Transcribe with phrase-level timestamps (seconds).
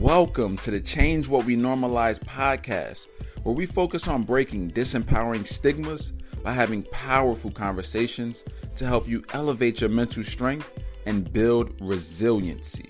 [0.00, 3.08] Welcome to the Change What We Normalize podcast,
[3.42, 8.42] where we focus on breaking disempowering stigmas by having powerful conversations
[8.76, 10.72] to help you elevate your mental strength
[11.04, 12.88] and build resiliency.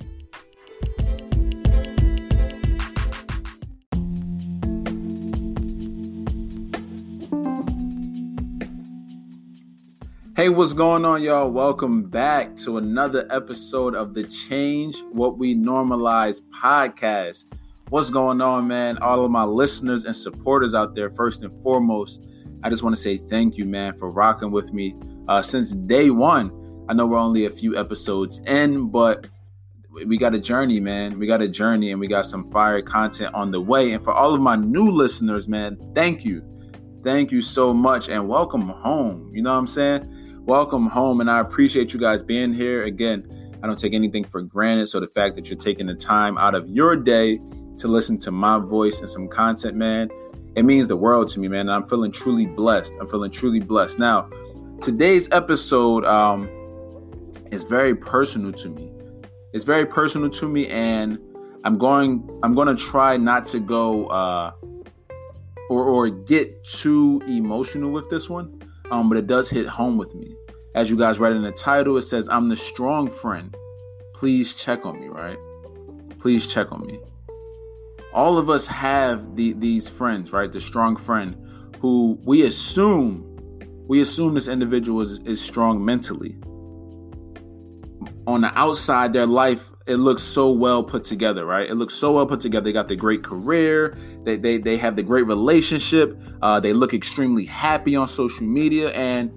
[10.40, 11.50] Hey, what's going on, y'all?
[11.50, 17.44] Welcome back to another episode of the Change What We Normalize podcast.
[17.90, 18.96] What's going on, man?
[19.02, 22.26] All of my listeners and supporters out there, first and foremost,
[22.62, 24.94] I just want to say thank you, man, for rocking with me
[25.28, 26.86] uh, since day one.
[26.88, 29.26] I know we're only a few episodes in, but
[30.06, 31.18] we got a journey, man.
[31.18, 33.92] We got a journey and we got some fire content on the way.
[33.92, 36.42] And for all of my new listeners, man, thank you.
[37.04, 39.30] Thank you so much and welcome home.
[39.34, 40.16] You know what I'm saying?
[40.50, 41.20] Welcome home.
[41.20, 42.82] And I appreciate you guys being here.
[42.82, 44.88] Again, I don't take anything for granted.
[44.88, 47.40] So the fact that you're taking the time out of your day
[47.78, 50.10] to listen to my voice and some content, man,
[50.56, 51.60] it means the world to me, man.
[51.60, 52.92] And I'm feeling truly blessed.
[53.00, 54.00] I'm feeling truly blessed.
[54.00, 54.28] Now,
[54.80, 56.50] today's episode um,
[57.52, 58.90] is very personal to me.
[59.52, 61.16] It's very personal to me, and
[61.62, 62.28] I'm going.
[62.42, 64.50] I'm going to try not to go uh,
[65.68, 68.60] or or get too emotional with this one
[68.90, 70.34] um, but it does hit home with me.
[70.74, 73.54] As you guys read in the title, it says, I'm the strong friend.
[74.14, 75.38] Please check on me, right?
[76.18, 77.00] Please check on me.
[78.12, 80.50] All of us have the, these friends, right?
[80.50, 81.36] The strong friend
[81.80, 83.26] who we assume,
[83.88, 86.36] we assume this individual is, is strong mentally.
[88.26, 91.68] On the outside, their life, it looks so well put together, right?
[91.68, 92.62] It looks so well put together.
[92.62, 96.94] They got the great career, they, they, they have the great relationship, uh, they look
[96.94, 99.32] extremely happy on social media, and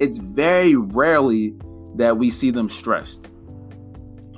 [0.00, 1.54] it's very rarely
[1.96, 3.26] that we see them stressed.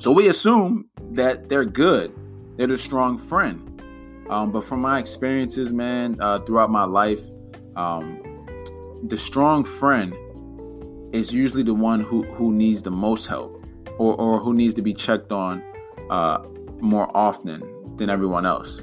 [0.01, 2.13] So we assume that they're good,
[2.57, 3.81] they're a strong friend.
[4.29, 7.21] Um, but from my experiences, man, uh, throughout my life,
[7.77, 8.21] um,
[9.05, 10.13] the strong friend
[11.15, 13.60] is usually the one who, who needs the most help
[14.01, 15.63] or, or who needs to be checked on
[16.09, 16.39] uh,
[16.81, 17.63] more often
[17.97, 18.81] than everyone else.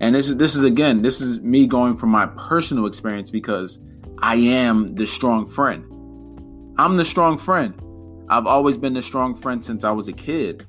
[0.00, 3.78] And this is this is again, this is me going from my personal experience because
[4.22, 5.84] I am the strong friend.
[6.78, 7.74] I'm the strong friend.
[8.30, 10.66] I've always been the strong friend since I was a kid.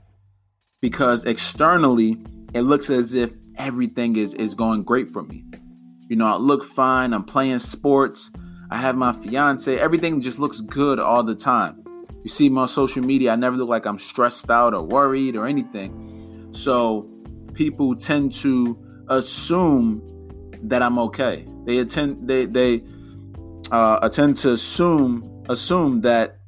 [0.81, 2.17] Because externally,
[2.53, 5.45] it looks as if everything is is going great for me.
[6.09, 8.31] You know, I look fine, I'm playing sports,
[8.69, 11.76] I have my fiance, everything just looks good all the time.
[12.27, 15.37] You see me on social media, I never look like I'm stressed out or worried
[15.37, 16.49] or anything.
[16.51, 17.09] So
[17.53, 18.77] people tend to
[19.07, 20.01] assume
[20.63, 21.47] that I'm okay.
[21.63, 22.83] They attend they they
[23.71, 26.39] uh, attend to assume assume that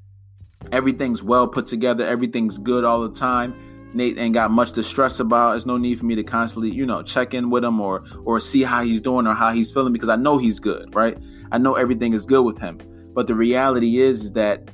[0.73, 3.55] everything's well put together, everything's good all the time.
[3.93, 5.51] Nate ain't got much to stress about.
[5.51, 8.41] There's no need for me to constantly, you know, check in with him or or
[8.41, 11.17] see how he's doing or how he's feeling because I know he's good, right?
[11.53, 12.79] I know everything is good with him.
[13.13, 14.71] But the reality is, is that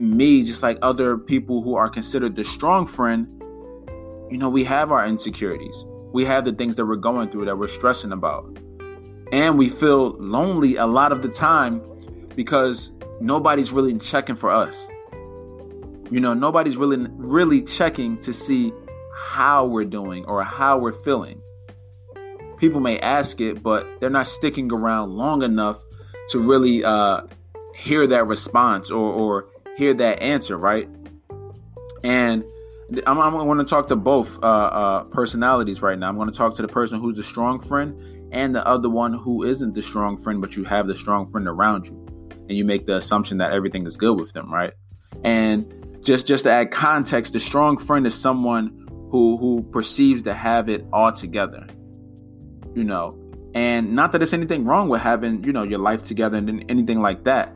[0.00, 3.28] me, just like other people who are considered the strong friend,
[4.30, 7.58] you know, we have our insecurities we have the things that we're going through that
[7.58, 8.58] we're stressing about.
[9.32, 11.82] And we feel lonely a lot of the time
[12.34, 12.90] because
[13.20, 14.88] nobody's really checking for us.
[16.10, 18.72] You know, nobody's really really checking to see
[19.14, 21.40] how we're doing or how we're feeling.
[22.56, 25.82] People may ask it, but they're not sticking around long enough
[26.30, 27.22] to really uh,
[27.74, 29.46] hear that response or, or
[29.80, 30.88] hear that answer, right?
[32.04, 32.44] And
[33.06, 36.08] I'm, I'm going to talk to both uh, uh, personalities right now.
[36.10, 39.14] I'm going to talk to the person who's the strong friend and the other one
[39.14, 42.06] who isn't the strong friend, but you have the strong friend around you,
[42.48, 44.74] and you make the assumption that everything is good with them, right?
[45.24, 45.72] And
[46.04, 50.68] just just to add context, the strong friend is someone who who perceives to have
[50.68, 51.66] it all together,
[52.74, 53.16] you know.
[53.54, 57.00] And not that there's anything wrong with having you know your life together and anything
[57.00, 57.54] like that.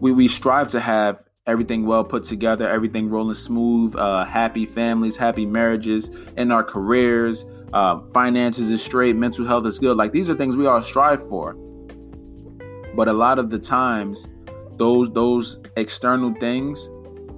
[0.00, 5.16] We we strive to have everything well put together, everything rolling smooth, uh, happy families,
[5.16, 9.96] happy marriages, in our careers, uh, finances is straight, mental health is good.
[9.96, 11.54] Like these are things we all strive for.
[12.94, 14.26] But a lot of the times,
[14.76, 16.88] those those external things,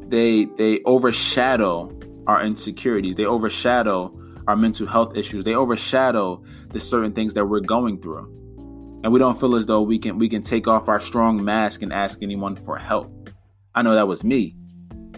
[0.09, 1.93] they they overshadow
[2.27, 3.17] our insecurities.
[3.17, 4.15] They overshadow
[4.47, 5.45] our mental health issues.
[5.45, 8.38] They overshadow the certain things that we're going through.
[9.03, 11.83] And we don't feel as though we can we can take off our strong mask
[11.83, 13.31] and ask anyone for help.
[13.75, 14.57] I know that was me.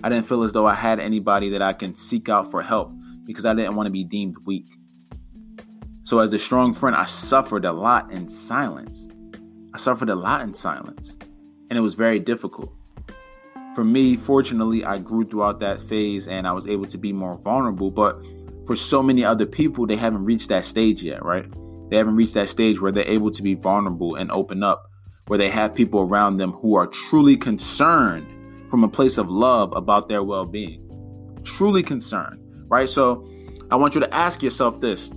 [0.02, 2.92] I didn't feel as though I had anybody that I can seek out for help
[3.24, 4.66] because I didn't want to be deemed weak.
[6.04, 9.08] So, as a strong friend, I suffered a lot in silence.
[9.72, 11.14] I suffered a lot in silence,
[11.68, 12.72] and it was very difficult.
[13.74, 17.36] For me, fortunately, I grew throughout that phase and I was able to be more
[17.38, 17.90] vulnerable.
[17.90, 18.20] But
[18.66, 21.46] for so many other people, they haven't reached that stage yet, right?
[21.90, 24.88] They haven't reached that stage where they're able to be vulnerable and open up,
[25.26, 28.26] where they have people around them who are truly concerned
[28.70, 30.86] from a place of love about their well being.
[31.44, 32.88] Truly concerned, right?
[32.88, 33.28] So
[33.70, 35.10] I want you to ask yourself this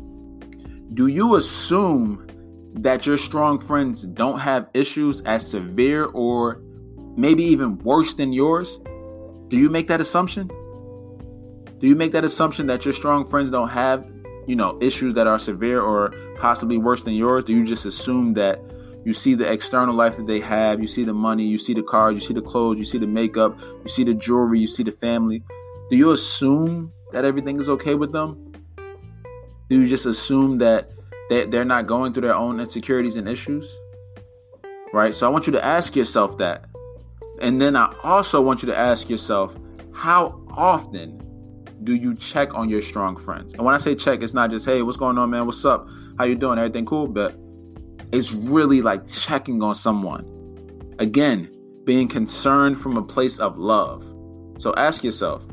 [0.94, 2.28] Do you assume
[2.74, 6.60] that your strong friends don't have issues as severe or
[7.16, 8.80] maybe even worse than yours?
[9.50, 10.48] Do you make that assumption?
[11.80, 14.10] Do you make that assumption that your strong friends don't have,
[14.48, 17.44] you know, issues that are severe or possibly worse than yours?
[17.44, 18.60] Do you just assume that
[19.06, 21.84] you see the external life that they have, you see the money, you see the
[21.84, 24.84] cars, you see the clothes, you see the makeup, you see the jewelry, you see
[24.84, 25.44] the family?
[25.90, 28.54] Do you assume that everything is okay with them?
[29.70, 30.92] Do you just assume that
[31.30, 33.78] they're not going through their own insecurities and issues?
[34.94, 35.14] Right?
[35.14, 36.66] So I want you to ask yourself that.
[37.42, 39.54] And then I also want you to ask yourself,
[39.92, 41.20] how often
[41.84, 43.54] do you check on your strong friends?
[43.54, 45.46] And when I say check, it's not just, hey, what's going on, man?
[45.46, 45.88] What's up?
[46.18, 46.58] How you doing?
[46.58, 47.08] Everything cool?
[47.08, 47.36] But
[48.12, 50.26] it's really like checking on someone.
[51.00, 51.50] Again,
[51.86, 54.04] being concerned from a place of love.
[54.58, 55.44] So ask yourself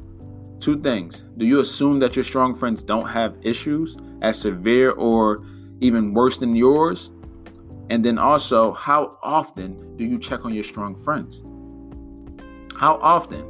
[0.61, 1.25] two things.
[1.39, 5.45] Do you assume that your strong friends don't have issues as severe or
[5.81, 7.11] even worse than yours?
[7.89, 11.43] And then also, how often do you check on your strong friends?
[12.77, 13.45] How often?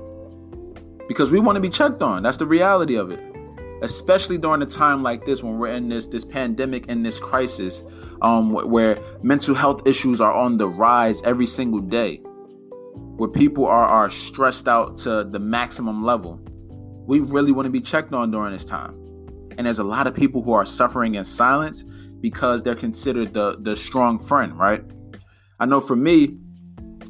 [1.10, 2.22] because we want to be checked on.
[2.22, 3.18] That's the reality of it.
[3.82, 7.82] Especially during a time like this when we're in this this pandemic and this crisis,
[8.22, 12.16] um, where mental health issues are on the rise every single day,
[13.16, 16.40] where people are are stressed out to the maximum level.
[17.06, 18.94] We really want to be checked on during this time.
[19.56, 21.82] And there's a lot of people who are suffering in silence
[22.20, 24.84] because they're considered the the strong friend, right?
[25.58, 26.38] I know for me,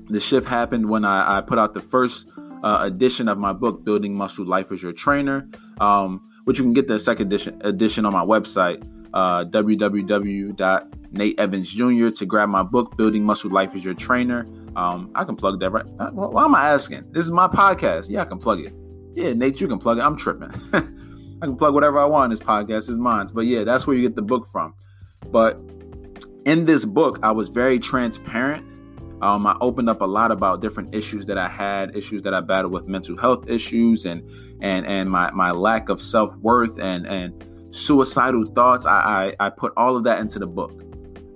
[0.09, 2.27] the shift happened when I, I put out the first
[2.65, 5.49] uh, edition of my book, Building Muscle Life as Your Trainer,
[5.81, 8.83] um, which you can get the second edition, edition on my website,
[9.15, 14.49] uh, www.nateevansjr to grab my book, Building Muscle Life as Your Trainer.
[14.75, 15.85] Um, I can plug that right.
[16.01, 17.05] Uh, why am I asking?
[17.13, 18.07] This is my podcast.
[18.09, 18.75] Yeah, I can plug it.
[19.15, 20.01] Yeah, Nate, you can plug it.
[20.01, 20.51] I'm tripping.
[20.73, 20.81] I
[21.47, 22.89] can plug whatever I want in this podcast.
[22.89, 23.29] is mine.
[23.33, 24.75] But yeah, that's where you get the book from.
[25.31, 25.57] But
[26.47, 28.67] in this book, I was very transparent
[29.23, 32.41] um, I opened up a lot about different issues that I had, issues that I
[32.41, 34.23] battled with mental health issues and
[34.61, 38.87] and and my my lack of self worth and and suicidal thoughts.
[38.87, 40.83] I, I I put all of that into the book.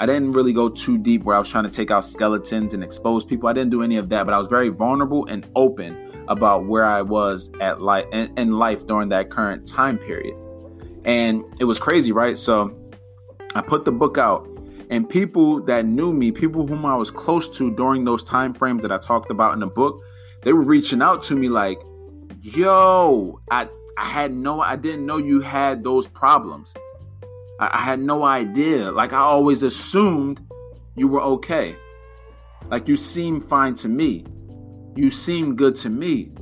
[0.01, 2.83] I didn't really go too deep where I was trying to take out skeletons and
[2.83, 3.49] expose people.
[3.49, 6.85] I didn't do any of that, but I was very vulnerable and open about where
[6.85, 10.37] I was at life in, in life during that current time period.
[11.05, 12.37] And it was crazy, right?
[12.37, 12.77] So
[13.55, 14.49] I put the book out
[14.91, 18.83] and people that knew me, people whom I was close to during those time frames
[18.83, 20.03] that I talked about in the book,
[20.43, 21.81] they were reaching out to me like,
[22.43, 26.75] "Yo, I I had no I didn't know you had those problems.
[27.61, 28.91] I, I had no idea.
[28.91, 30.41] Like I always assumed
[30.97, 31.77] you were okay.
[32.67, 34.27] Like you seem fine to me.
[34.97, 36.33] You seem good to me.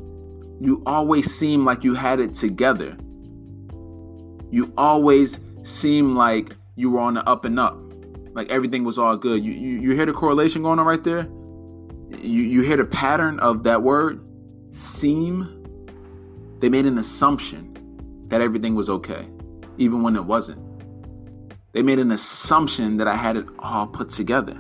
[0.61, 2.97] You always seem like you had it together.
[4.51, 7.92] You always seem like you were on the up and up
[8.35, 9.45] like everything was all good.
[9.45, 11.29] You you, you hear the correlation going on right there?
[12.11, 14.25] You you hear the pattern of that word
[14.71, 15.59] seem?
[16.61, 17.75] They made an assumption
[18.29, 19.29] that everything was okay,
[19.79, 20.61] even when it wasn't.
[21.73, 24.57] They made an assumption that I had it all put together.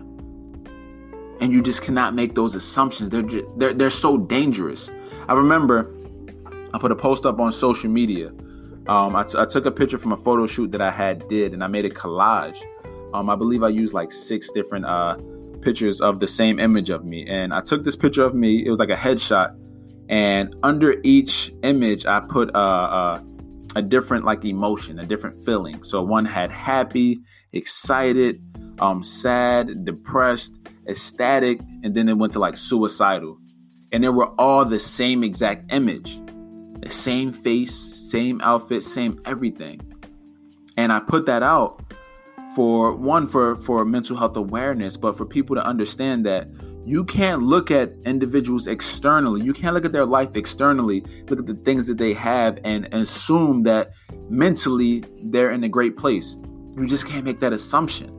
[1.40, 3.10] And you just cannot make those assumptions.
[3.10, 4.90] They're just, they're they're so dangerous.
[5.28, 5.94] I remember
[6.74, 8.32] I put a post up on social media.
[8.88, 11.52] Um, I, t- I took a picture from a photo shoot that I had did,
[11.52, 12.60] and I made a collage
[13.14, 15.16] um, I believe I used like six different uh,
[15.60, 17.26] pictures of the same image of me.
[17.28, 19.56] And I took this picture of me, it was like a headshot.
[20.08, 23.22] And under each image, I put uh, uh,
[23.76, 25.82] a different like emotion, a different feeling.
[25.82, 27.20] So one had happy,
[27.52, 28.42] excited,
[28.80, 33.38] um, sad, depressed, ecstatic, and then it went to like suicidal.
[33.92, 36.18] And they were all the same exact image,
[36.80, 37.74] the same face,
[38.10, 39.80] same outfit, same everything.
[40.76, 41.82] And I put that out
[42.54, 46.48] for one for for mental health awareness but for people to understand that
[46.84, 49.40] you can't look at individuals externally.
[49.42, 52.92] You can't look at their life externally look at the things that they have and,
[52.92, 53.92] assume that
[54.28, 56.36] mentally they're in a great place.
[56.76, 58.10] You just can't make that assumption.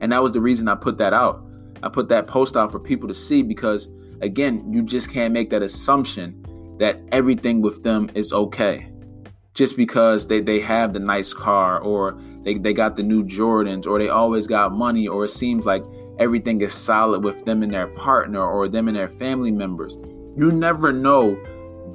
[0.00, 1.44] And that was the reason i put that out.
[1.82, 3.88] I put that post out for people to see because
[4.22, 6.42] again you just can't make that assumption
[6.78, 8.88] that everything with them is okay
[9.54, 13.86] just because they, they have the nice car or they, they got the new Jordans
[13.86, 15.82] or they always got money or it seems like
[16.18, 19.98] everything is solid with them and their partner or them and their family members.
[20.36, 21.38] You never know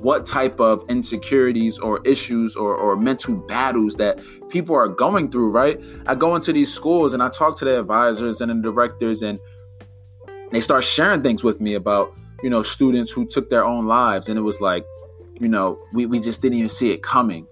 [0.01, 5.51] what type of insecurities or issues or, or mental battles that people are going through,
[5.51, 5.79] right?
[6.05, 9.39] I go into these schools and I talk to the advisors and the directors, and
[10.51, 12.13] they start sharing things with me about,
[12.43, 14.29] you know, students who took their own lives.
[14.29, 14.85] And it was like,
[15.39, 17.47] you know, we, we just didn't even see it coming.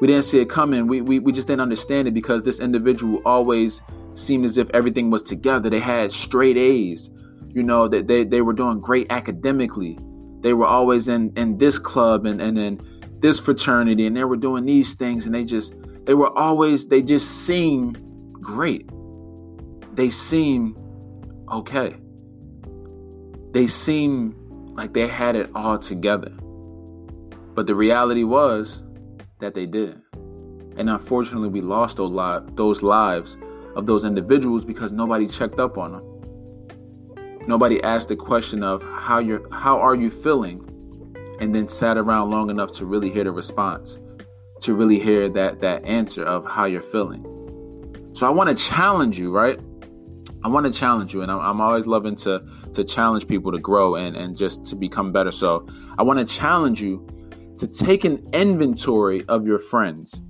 [0.00, 0.86] We didn't see it coming.
[0.86, 3.80] We, we, we just didn't understand it because this individual always
[4.14, 5.70] seemed as if everything was together.
[5.70, 7.10] They had straight A's,
[7.48, 9.98] you know, that they, they were doing great academically.
[10.42, 12.80] They were always in in this club and and in
[13.20, 15.74] this fraternity and they were doing these things and they just
[16.04, 17.98] they were always they just seemed
[18.32, 18.88] great.
[19.94, 20.76] They seemed
[21.50, 21.96] okay.
[23.52, 24.34] They seemed
[24.76, 26.30] like they had it all together.
[27.54, 28.82] But the reality was
[29.38, 30.02] that they didn't
[30.76, 33.36] and unfortunately we lost those, li- those lives
[33.76, 36.16] of those individuals because nobody checked up on them
[37.46, 40.60] Nobody asked the question of how you're how are you feeling
[41.38, 43.98] and then sat around long enough to really hear the response,
[44.62, 47.24] to really hear that that answer of how you're feeling.
[48.14, 49.60] So I want to challenge you, right?
[50.42, 52.42] I want to challenge you, and I'm, I'm, always loving to
[52.74, 55.30] to challenge people to grow and and just to become better.
[55.30, 57.06] So I want to challenge you
[57.58, 60.22] to take an inventory of your friends.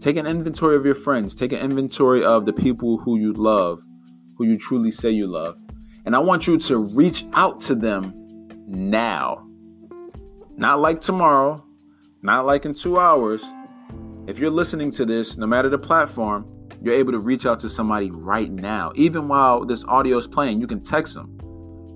[0.00, 1.34] Take an inventory of your friends.
[1.34, 3.82] Take an inventory of the people who you love,
[4.36, 5.56] who you truly say you love,
[6.04, 8.12] and I want you to reach out to them
[8.66, 9.46] now.
[10.56, 11.64] Not like tomorrow,
[12.22, 13.44] not like in two hours.
[14.26, 16.46] If you're listening to this, no matter the platform,
[16.82, 18.92] you're able to reach out to somebody right now.
[18.94, 21.38] Even while this audio is playing, you can text them.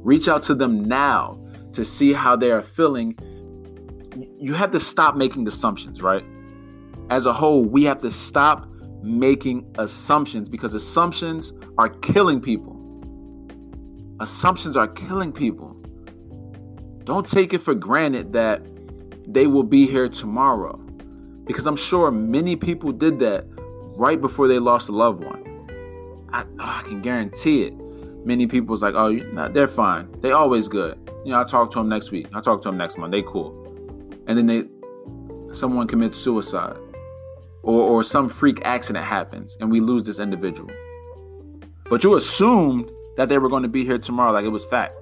[0.05, 3.17] Reach out to them now to see how they are feeling.
[4.39, 6.25] You have to stop making assumptions, right?
[7.11, 8.69] As a whole, we have to stop
[9.03, 12.75] making assumptions because assumptions are killing people.
[14.21, 15.75] Assumptions are killing people.
[17.05, 18.63] Don't take it for granted that
[19.29, 20.77] they will be here tomorrow.
[21.45, 23.45] Because I'm sure many people did that
[23.97, 25.43] right before they lost a loved one.
[26.33, 27.75] I, oh, I can guarantee it.
[28.27, 29.17] Many people's like, oh,
[29.51, 30.09] they're fine.
[30.21, 30.99] They always good.
[31.25, 32.27] You know, I'll talk to them next week.
[32.35, 33.13] I'll talk to them next month.
[33.13, 33.66] They cool.
[34.27, 34.65] And then they,
[35.55, 36.77] someone commits suicide,
[37.63, 40.71] or or some freak accident happens, and we lose this individual.
[41.89, 44.95] But you assumed that they were going to be here tomorrow like it was fact.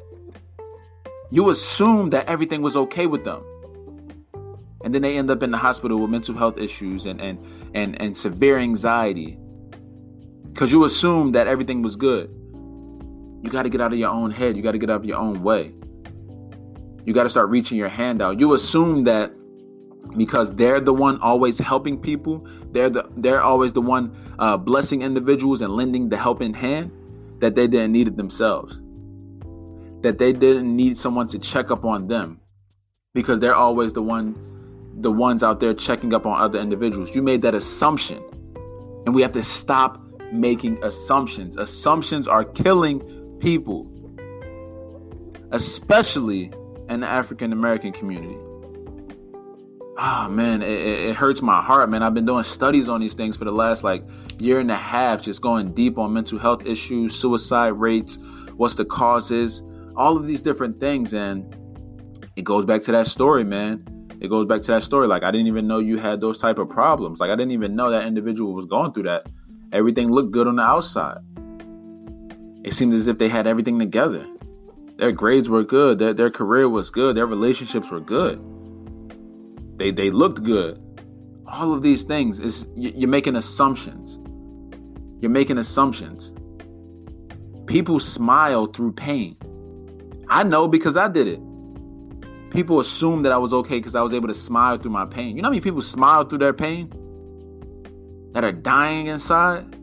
[1.31, 3.43] You assumed that everything was okay with them.
[4.85, 7.39] And then they end up in the hospital with mental health issues and and
[7.75, 9.39] and, and severe anxiety.
[10.55, 12.31] Cause you assumed that everything was good.
[13.43, 14.57] You got to get out of your own head.
[14.57, 15.75] You got to get out of your own way.
[17.05, 18.41] You got to start reaching your hand out.
[18.41, 19.33] You assume that
[20.17, 25.03] because they're the one always helping people, they're the they're always the one uh, blessing
[25.03, 26.91] individuals and lending the helping hand
[27.41, 28.81] that they didn't need it themselves.
[30.03, 32.41] That they didn't need someone to check up on them
[33.15, 34.35] because they're always the one
[34.99, 37.15] the ones out there checking up on other individuals.
[37.15, 38.23] You made that assumption.
[39.07, 40.01] And we have to stop
[40.33, 41.57] making assumptions.
[41.57, 43.01] Assumptions are killing
[43.41, 43.91] people,
[45.51, 46.53] especially
[46.89, 48.37] in the African American community.
[49.97, 52.03] Ah, oh, man, it, it, hurts my heart, man.
[52.03, 54.05] I've been doing studies on these things for the last like
[54.39, 58.19] year and a half, just going deep on mental health issues, suicide rates,
[58.57, 59.63] what's the causes,
[59.97, 61.15] all of these different things.
[61.15, 61.57] And
[62.35, 63.85] it goes back to that story, man.
[64.21, 65.07] It goes back to that story.
[65.07, 67.21] Like, I didn't even know you had those type of problems.
[67.21, 69.27] Like, I didn't even know that individual was going through that.
[69.73, 71.19] Everything looked good on the outside.
[72.65, 74.27] It seemed as if they had everything together.
[74.97, 78.41] Their grades were good, their, their career was good, their relationships were good
[79.77, 80.81] they they looked good.
[81.47, 84.19] All of these things is you're making assumptions.
[85.21, 86.33] You're making assumptions.
[87.67, 89.37] People smile through pain.
[90.29, 91.41] I know because I did it.
[92.51, 95.37] People assume that I was okay because I was able to smile through my pain.
[95.37, 96.91] You know how many people smile through their pain?
[98.33, 99.77] That are dying inside?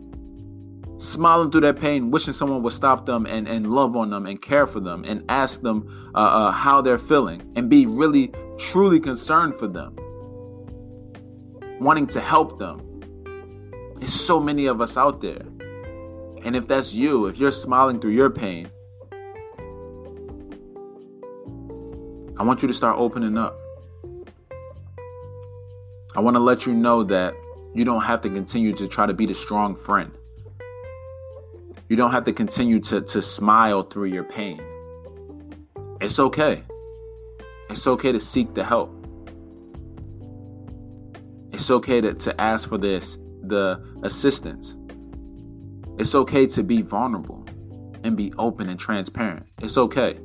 [1.02, 4.40] Smiling through their pain, wishing someone would stop them and, and love on them and
[4.40, 9.00] care for them and ask them uh, uh, how they're feeling and be really truly
[9.00, 9.96] concerned for them,
[11.80, 13.02] wanting to help them.
[13.98, 15.42] There's so many of us out there.
[16.44, 18.70] And if that's you, if you're smiling through your pain,
[22.38, 23.58] I want you to start opening up.
[26.16, 27.34] I want to let you know that
[27.74, 30.12] you don't have to continue to try to be the strong friend.
[31.92, 34.62] You don't have to continue to, to smile through your pain.
[36.00, 36.64] It's okay.
[37.70, 38.96] It's okay to seek the help.
[41.52, 44.78] It's okay to, to ask for this the assistance.
[46.00, 47.46] It's okay to be vulnerable
[48.06, 49.48] and be open and transparent.
[49.62, 50.18] It's okay.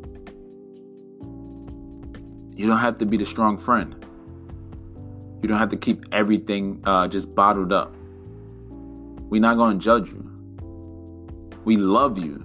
[2.55, 4.07] You don't have to be the strong friend.
[5.43, 7.93] You don't have to keep everything uh, just bottled up.
[8.71, 10.26] We're not going to judge you.
[11.67, 12.37] We love you.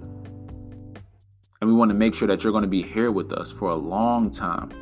[1.60, 3.70] And we want to make sure that you're going to be here with us for
[3.70, 4.72] a long time.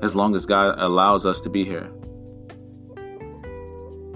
[0.00, 1.90] As long as God allows us to be here.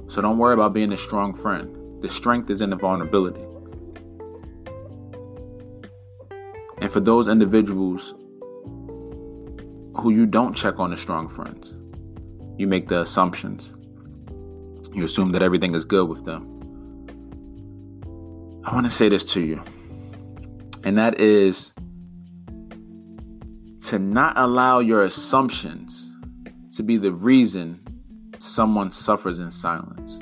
[0.06, 2.00] So don't worry about being a strong friend.
[2.02, 3.44] The strength is in the vulnerability.
[6.78, 8.14] And for those individuals
[9.96, 11.74] who you don't check on as strong friends,
[12.60, 13.74] you make the assumptions.
[14.94, 16.49] You assume that everything is good with them.
[18.64, 19.62] I want to say this to you,
[20.84, 21.72] and that is
[23.86, 26.06] to not allow your assumptions
[26.76, 27.80] to be the reason
[28.38, 30.18] someone suffers in silence.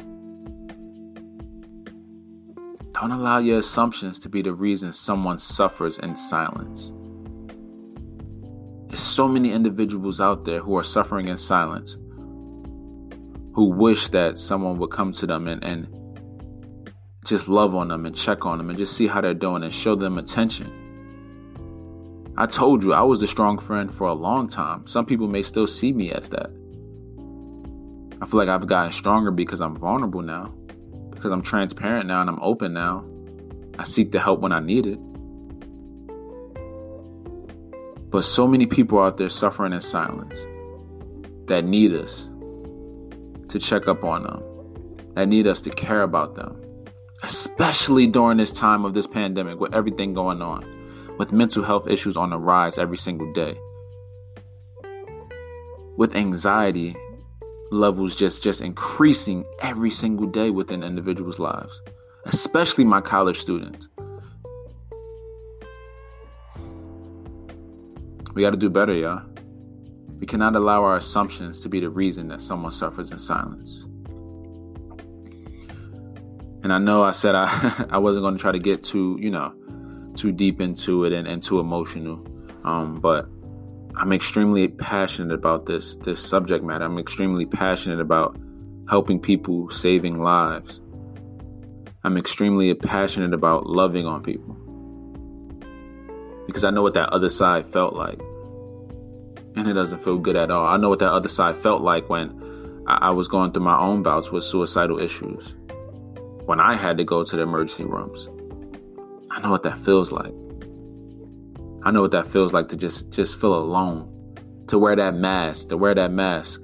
[2.93, 6.93] Don't allow your assumptions to be the reason someone suffers in silence.
[8.89, 11.97] There's so many individuals out there who are suffering in silence
[13.55, 15.89] who wish that someone would come to them and, and
[17.29, 19.73] just love on them and check on them and just see how they're doing and
[19.73, 20.73] show them attention.
[22.39, 24.87] I told you I was the strong friend for a long time.
[24.87, 26.51] Some people may still see me as that.
[28.23, 30.55] I feel like I've gotten stronger because I'm vulnerable now
[31.11, 33.05] because I'm transparent now and I'm open now.
[33.79, 34.99] I seek the help when I need it.
[38.11, 40.47] But so many people out there suffering in silence
[41.47, 42.31] that need us
[43.49, 44.43] to check up on them,
[45.15, 46.59] that need us to care about them,
[47.23, 50.65] especially during this time of this pandemic with everything going on,
[51.19, 53.59] with mental health issues on the rise every single day,
[55.97, 56.97] with anxiety
[57.71, 61.83] levels just just increasing every single day within individuals' lives,
[62.27, 63.89] especially my college students.
[68.35, 69.23] We got to do better, y'all.
[70.21, 73.88] We cannot allow our assumptions to be the reason that someone suffers in silence.
[76.63, 79.31] And I know I said I I wasn't going to try to get too, you
[79.31, 79.53] know,
[80.17, 82.27] too deep into it and, and too emotional.
[82.65, 83.27] Um, but
[83.97, 86.85] I'm extremely passionate about this this subject matter.
[86.85, 88.37] I'm extremely passionate about
[88.89, 90.81] helping people, saving lives.
[92.05, 94.57] I'm extremely passionate about loving on people.
[96.47, 98.21] Because I know what that other side felt like.
[99.57, 100.67] And it doesn't feel good at all.
[100.67, 103.79] I know what that other side felt like when I, I was going through my
[103.79, 105.55] own bouts with suicidal issues.
[106.49, 108.27] When I had to go to the emergency rooms.
[109.31, 110.33] I know what that feels like.
[111.83, 114.35] I know what that feels like to just just feel alone,
[114.69, 116.63] to wear that mask, to wear that mask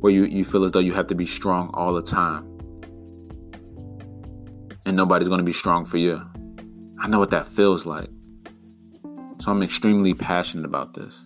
[0.00, 2.44] where you, you feel as though you have to be strong all the time.
[4.84, 6.20] And nobody's to be strong for you.
[7.00, 8.10] I know what that feels like.
[9.40, 11.18] So I'm extremely passionate about this.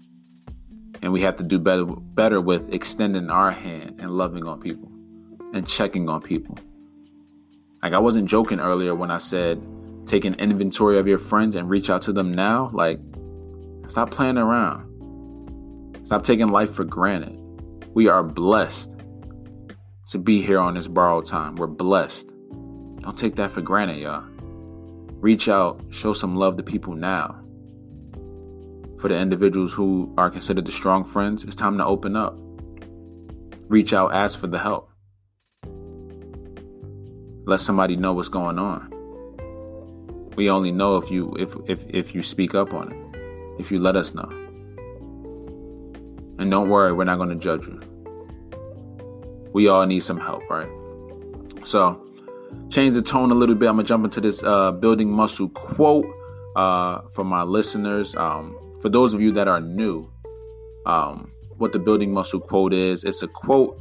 [1.03, 4.93] And we have to do better better with extending our hand and loving on people
[5.53, 6.57] and checking on people.
[7.87, 9.63] Like I wasn't joking earlier when I said
[10.07, 12.71] take an inventory of your friends and reach out to them now.
[12.73, 12.99] Like
[13.89, 14.85] Stop playing around.
[16.05, 17.41] Stop taking life for granted.
[17.95, 18.91] We are blessed
[20.09, 21.55] to be here on this borrowed time.
[21.55, 22.29] We're blessed.
[23.01, 24.25] Don't take that for granted, y'all.
[25.21, 27.41] Reach out, show some love to people now.
[28.99, 32.37] For the individuals who are considered the strong friends, it's time to open up.
[33.69, 34.91] Reach out, ask for the help.
[37.47, 38.93] Let somebody know what's going on.
[40.37, 43.07] We only know if you if if if you speak up on it
[43.59, 44.29] if you let us know.
[46.39, 47.81] And don't worry, we're not going to judge you.
[49.53, 50.69] We all need some help, right?
[51.65, 52.07] So,
[52.71, 53.69] change the tone a little bit.
[53.69, 56.07] I'm to jump into this uh, building muscle quote
[56.55, 58.15] uh, for my listeners.
[58.17, 60.11] Um, for those of you that are new,
[60.85, 63.81] um, what the building muscle quote is, it's a quote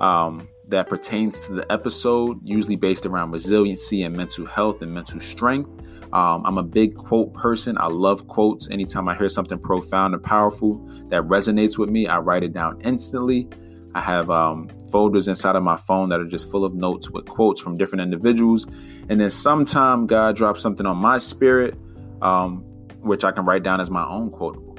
[0.00, 5.20] um, that pertains to the episode, usually based around resiliency and mental health and mental
[5.20, 5.70] strength.
[6.12, 7.76] Um, I'm a big quote person.
[7.78, 8.70] I love quotes.
[8.70, 12.80] Anytime I hear something profound and powerful that resonates with me, I write it down
[12.82, 13.48] instantly.
[13.94, 17.26] I have um, folders inside of my phone that are just full of notes with
[17.26, 18.66] quotes from different individuals.
[19.08, 21.74] And then sometime God drops something on my spirit,
[22.22, 22.58] um,
[23.00, 24.76] which I can write down as my own quotable.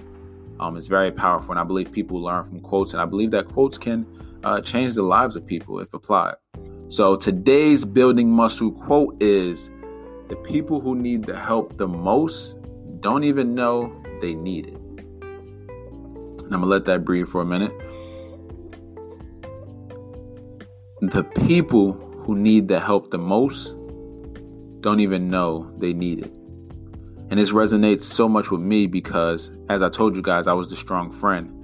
[0.60, 3.47] Um, it's very powerful, and I believe people learn from quotes, and I believe that
[3.47, 4.06] quotes can
[4.47, 6.36] uh, change the lives of people if applied.
[6.88, 9.69] So today's building muscle quote is
[10.29, 12.55] the people who need the help the most
[13.01, 14.75] don't even know they need it.
[16.45, 17.73] And I'm to let that breathe for a minute.
[21.01, 23.75] The people who need the help the most
[24.79, 26.31] don't even know they need it.
[27.29, 30.69] And this resonates so much with me because, as I told you guys, I was
[30.69, 31.57] the strong friend.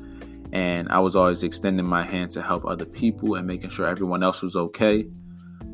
[0.53, 4.21] And I was always extending my hand to help other people and making sure everyone
[4.21, 5.03] else was okay.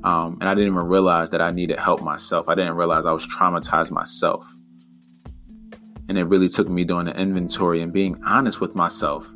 [0.06, 2.48] Um, and I didn't even realize that I needed help myself.
[2.48, 4.50] I didn't realize I was traumatized myself.
[6.08, 9.30] And it really took me doing an inventory and being honest with myself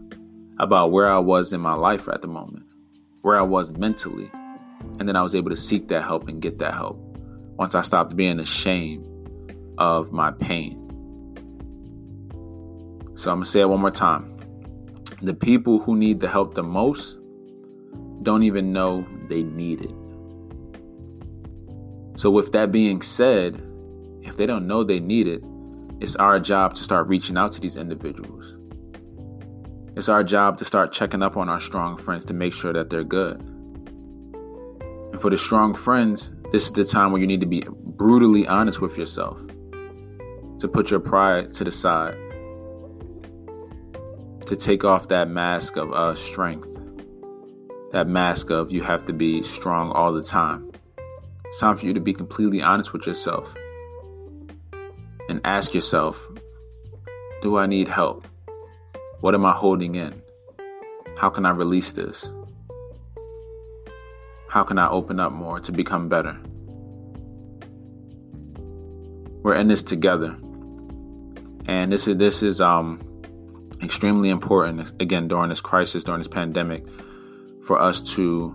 [0.59, 2.65] about where I was in my life at the moment,
[3.21, 4.31] where I was mentally.
[4.97, 6.97] And then I was able to seek that help and get that help
[7.57, 9.05] once I stopped being ashamed
[9.77, 10.79] of my pain.
[13.15, 14.32] So I'm going to say it one more time.
[15.23, 17.17] The people who need the help the most
[18.23, 19.93] don't even know they need it.
[22.19, 23.61] So, with that being said,
[24.21, 25.41] if they don't know they need it,
[26.01, 28.57] it's our job to start reaching out to these individuals.
[29.95, 32.89] It's our job to start checking up on our strong friends to make sure that
[32.89, 33.39] they're good.
[35.13, 38.45] And for the strong friends, this is the time where you need to be brutally
[38.45, 39.39] honest with yourself,
[40.59, 42.17] to put your pride to the side,
[44.45, 46.67] to take off that mask of uh, strength,
[47.91, 50.71] that mask of you have to be strong all the time.
[51.45, 53.55] It's time for you to be completely honest with yourself
[55.29, 56.27] and ask yourself
[57.41, 58.27] Do I need help?
[59.21, 60.21] What am I holding in?
[61.17, 62.29] How can I release this?
[64.49, 66.37] How can I open up more to become better?
[69.43, 70.35] We're in this together.
[71.67, 72.99] And this is this is um
[73.83, 76.85] extremely important again during this crisis, during this pandemic,
[77.63, 78.53] for us to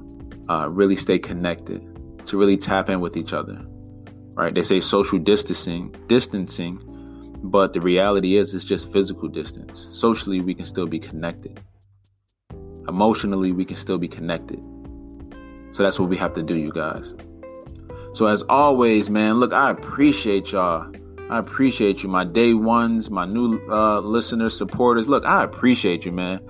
[0.49, 1.83] uh, really stay connected,
[2.27, 3.65] to really tap in with each other.
[4.35, 4.55] Right?
[4.55, 6.81] They say social distancing, distancing
[7.43, 9.89] but the reality is, it's just physical distance.
[9.93, 11.61] Socially, we can still be connected.
[12.89, 14.61] Emotionally, we can still be connected.
[15.73, 17.15] So that's what we have to do, you guys.
[18.15, 20.91] So, as always, man, look, I appreciate y'all.
[21.31, 25.09] I appreciate you, my day ones, my new uh, listeners, supporters.
[25.09, 26.41] Look, I appreciate you, man.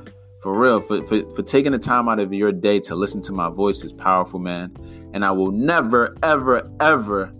[0.40, 3.32] For real, for, for, for taking the time out of your day to listen to
[3.32, 4.76] my voice is powerful, man.
[5.12, 7.34] And I will never, ever, ever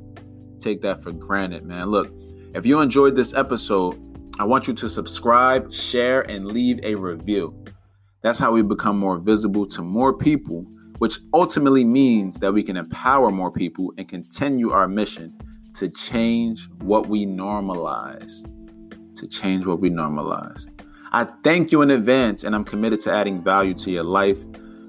[0.58, 1.86] take that for granted, man.
[1.90, 2.12] Look,
[2.54, 4.02] if you enjoyed this episode,
[4.40, 7.54] I want you to subscribe, share, and leave a review.
[8.20, 10.66] That's how we become more visible to more people,
[10.98, 15.38] which ultimately means that we can empower more people and continue our mission
[15.78, 18.32] to change what we normalize.
[19.16, 20.66] To change what we normalize.
[21.12, 24.38] I thank you in advance, and I'm committed to adding value to your life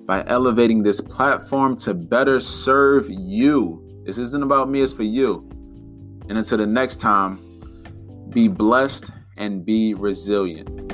[0.06, 4.02] by elevating this platform to better serve you.
[4.06, 5.48] This isn't about me, it's for you.
[6.28, 7.40] And until the next time,
[8.30, 10.89] be blessed and be resilient.